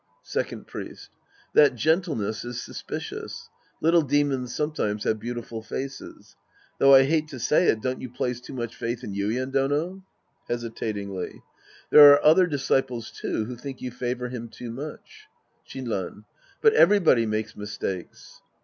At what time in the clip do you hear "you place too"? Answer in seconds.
8.01-8.53